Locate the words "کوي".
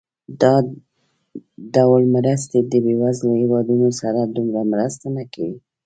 5.33-5.57